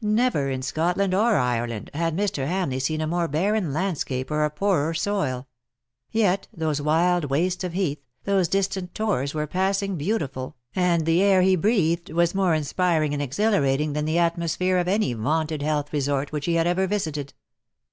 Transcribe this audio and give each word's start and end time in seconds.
Never 0.00 0.48
in 0.48 0.62
Scotland 0.62 1.12
or 1.12 1.34
Ireland 1.36 1.90
had 1.92 2.16
Mr. 2.16 2.46
Hamleigh 2.46 2.78
seen 2.78 3.00
a 3.00 3.06
more 3.08 3.26
barren 3.26 3.72
landscape 3.72 4.30
or 4.30 4.44
a 4.44 4.50
poorer 4.50 4.94
soil; 4.94 5.48
yet 6.12 6.46
those 6.56 6.80
wild 6.80 7.28
w^astes 7.28 7.64
of 7.64 7.72
heath, 7.72 7.98
those 8.22 8.46
distant 8.46 8.94
tors 8.94 9.34
were 9.34 9.48
passing 9.48 9.96
beautiful, 9.96 10.54
and 10.76 11.04
the 11.04 11.20
air 11.20 11.42
he 11.42 11.56
breathed 11.56 12.12
was 12.12 12.32
more 12.32 12.54
inspiring 12.54 13.12
and 13.12 13.20
exhilarating 13.24 13.92
than 13.92 14.04
the 14.04 14.18
atmosphere 14.20 14.78
of 14.78 14.86
any 14.86 15.14
vaunted 15.14 15.62
health 15.62 15.92
resort 15.92 16.30
which 16.30 16.46
he 16.46 16.54
had 16.54 16.68
ever 16.68 16.86
visited. 16.86 17.34